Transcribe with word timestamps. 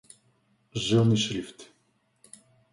Жирный 0.83 1.21
шрифт 1.23 1.59